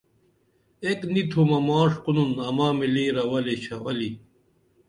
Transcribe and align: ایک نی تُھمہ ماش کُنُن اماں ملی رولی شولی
ایک 0.83 0.99
نی 1.13 1.21
تُھمہ 1.31 1.59
ماش 1.67 1.91
کُنُن 2.03 2.31
اماں 2.47 2.73
ملی 2.79 3.05
رولی 3.17 3.55
شولی 3.65 4.09